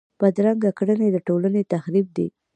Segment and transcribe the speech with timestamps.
[0.19, 2.27] بدرنګه کړنې د ټولنې تخریب دي